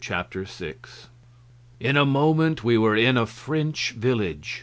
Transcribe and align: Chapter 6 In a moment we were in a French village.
Chapter 0.03 0.47
6 0.47 1.09
In 1.79 1.95
a 1.95 2.07
moment 2.07 2.63
we 2.63 2.75
were 2.75 2.95
in 2.95 3.17
a 3.17 3.27
French 3.27 3.91
village. 3.91 4.57